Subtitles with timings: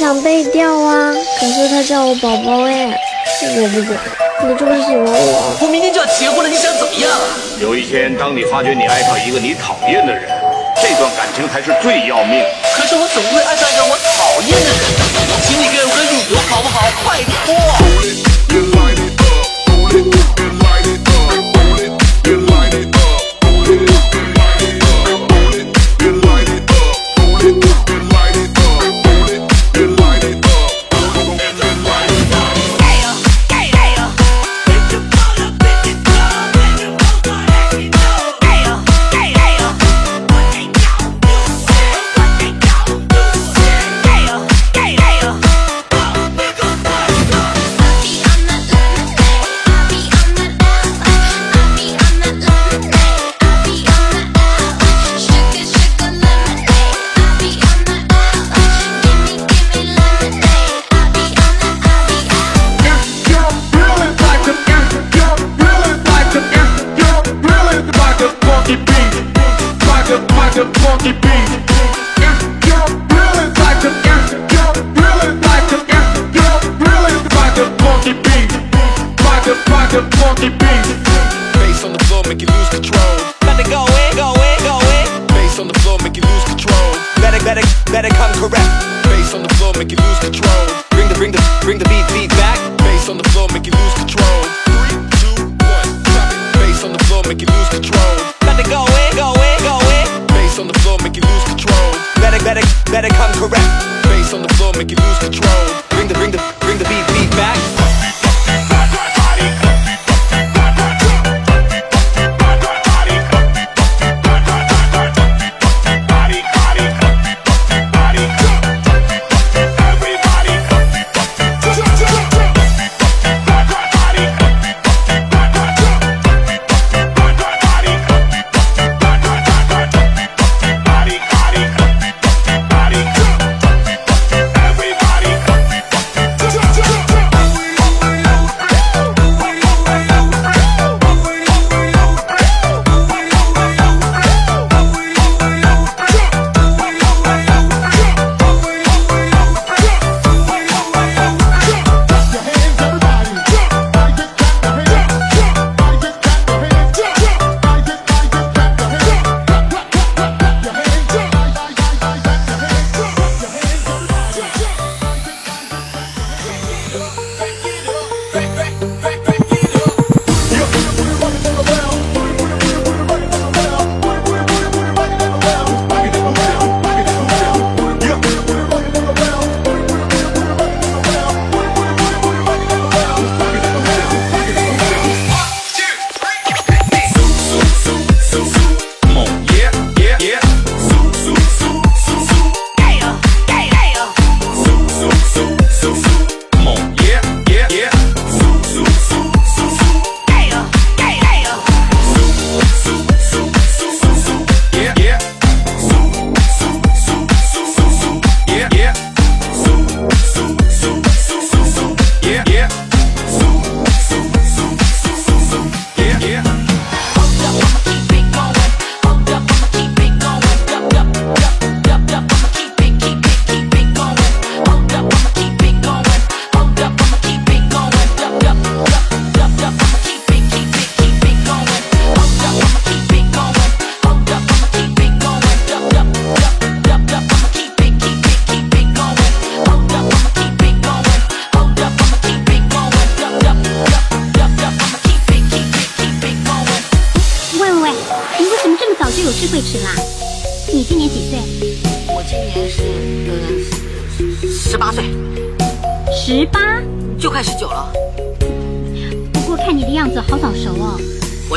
[0.00, 2.88] 想被调啊，可是他叫我宝宝哎，
[3.42, 4.00] 我不管，
[4.48, 7.10] 你这么喜欢我，我明天就要结婚了，你想怎么样？
[7.60, 10.24] 有一天，当你发觉你爱上一个你讨厌的人，
[10.80, 12.42] 这段感情才是最要命。
[12.74, 14.80] 可是我怎么会爱上一个我讨厌的人？
[15.46, 16.80] 请你给我个理由好不好？
[17.04, 18.29] 拜托。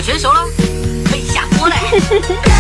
[0.03, 0.45] 全熟了
[1.09, 1.75] 可以下锅了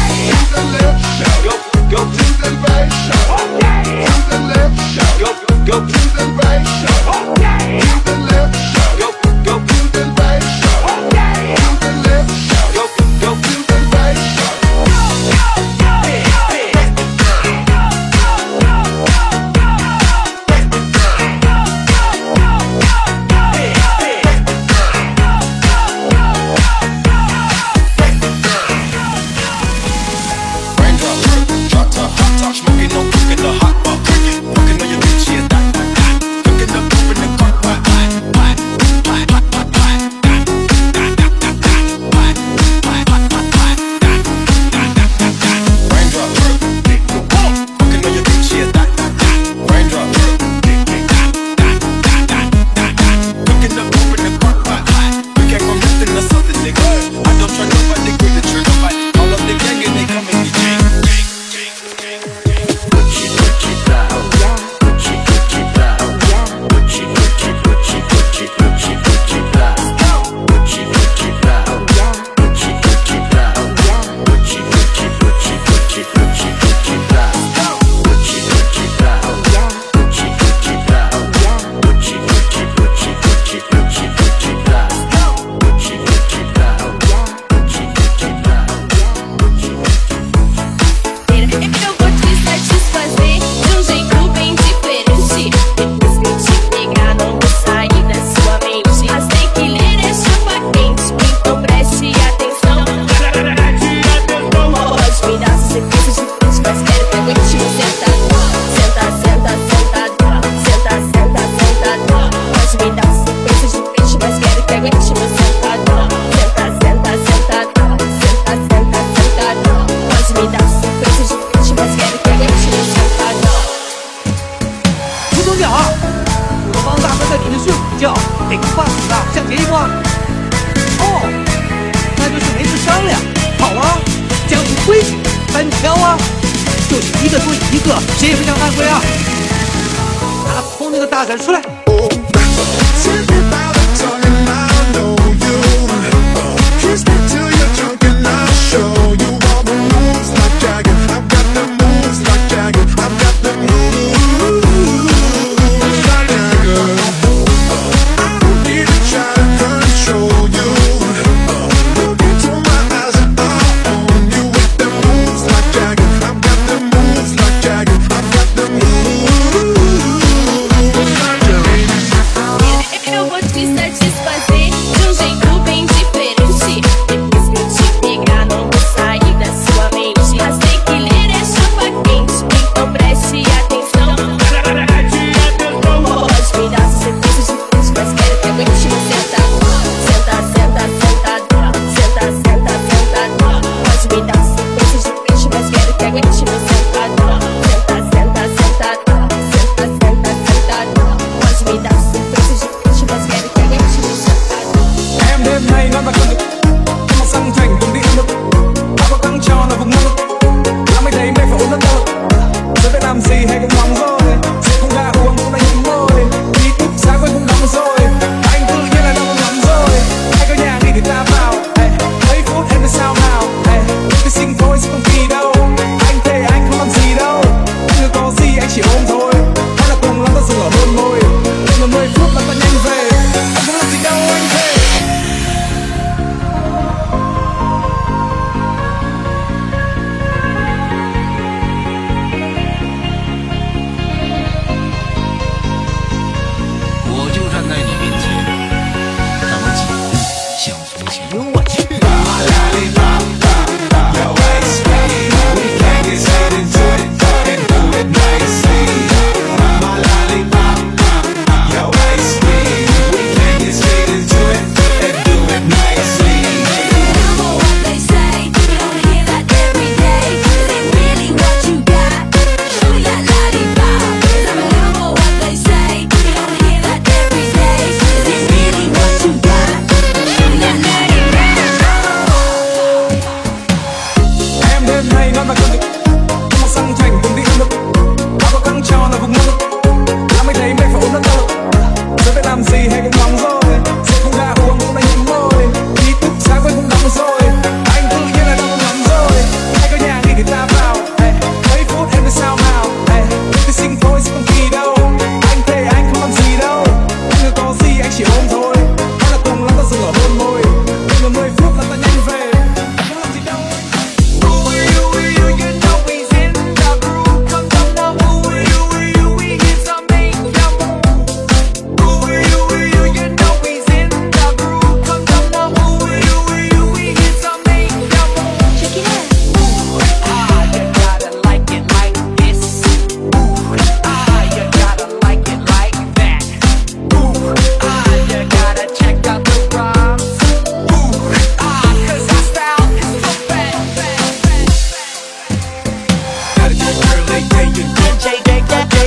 [141.37, 141.62] 出来。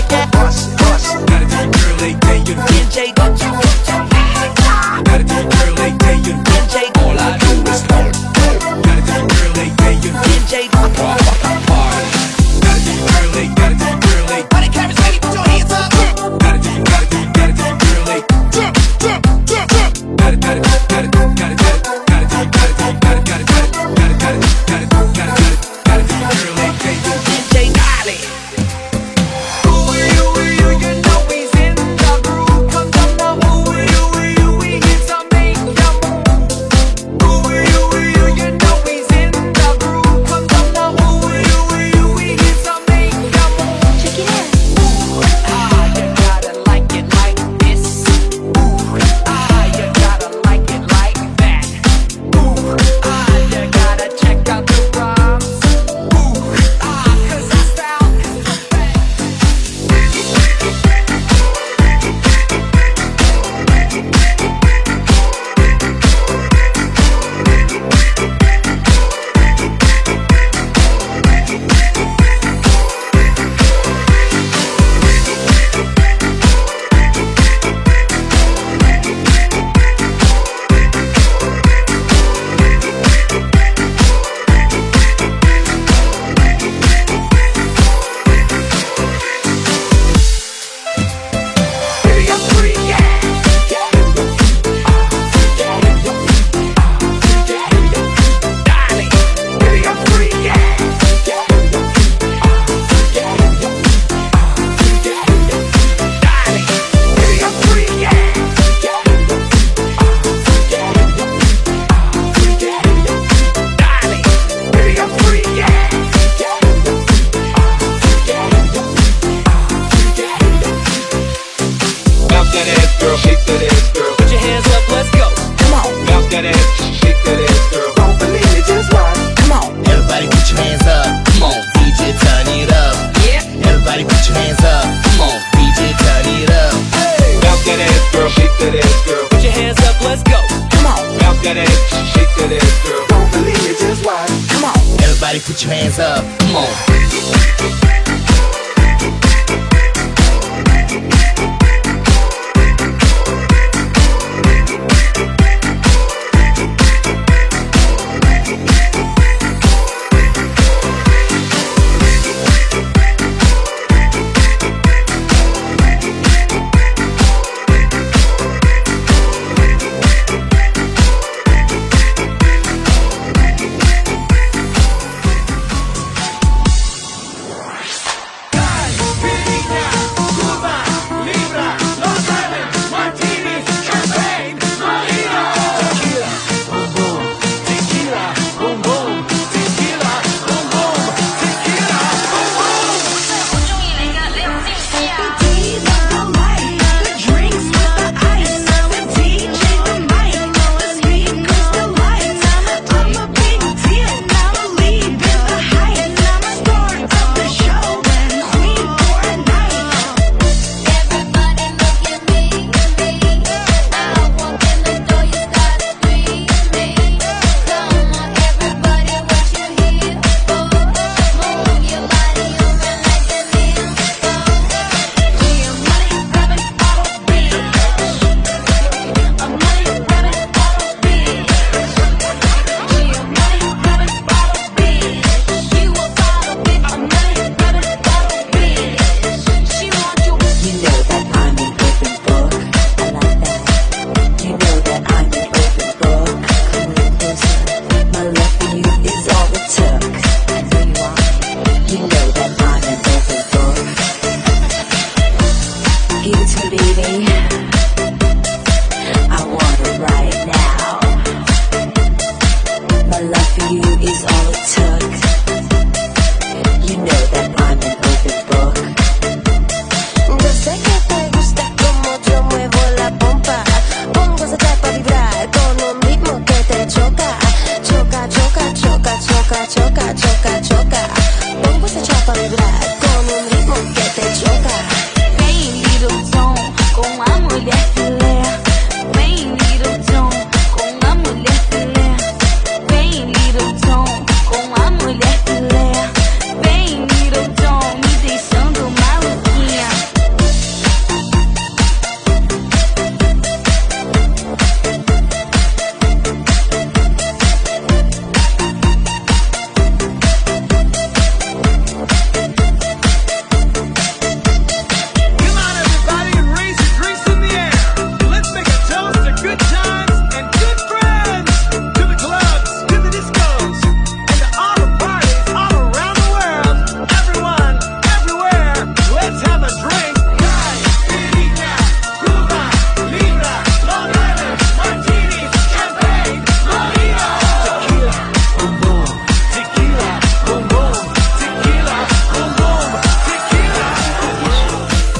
[0.02, 0.35] shake.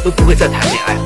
[0.07, 1.06] 都不会再谈恋爱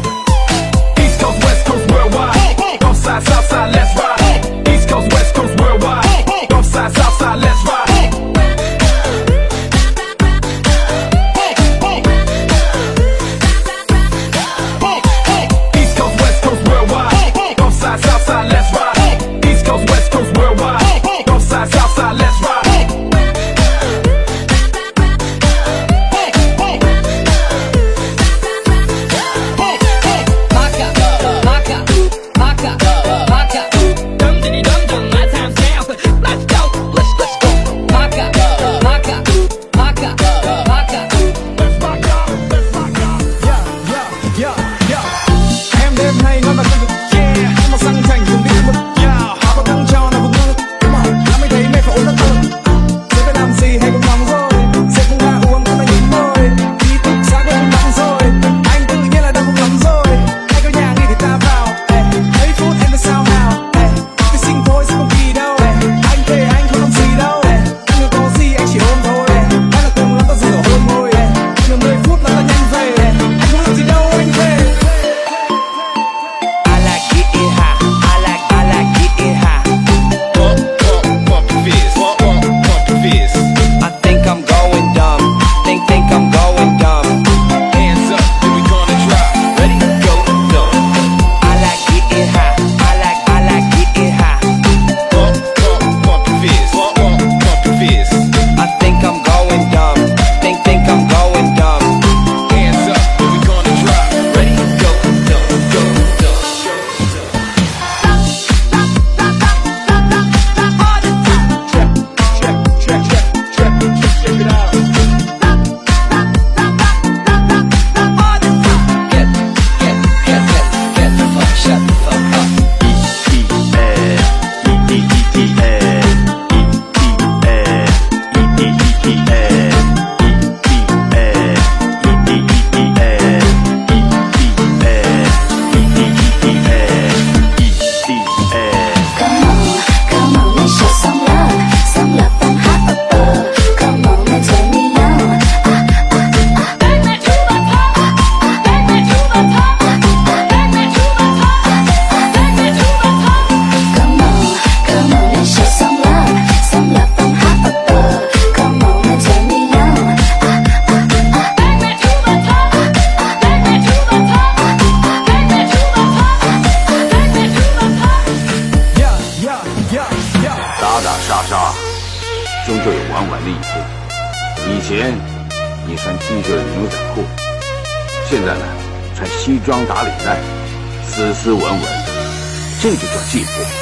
[183.30, 183.79] 气魄